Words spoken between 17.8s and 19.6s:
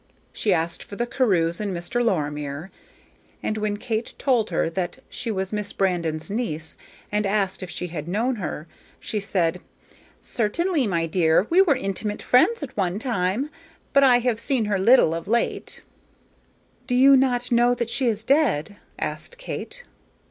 she is dead?" asked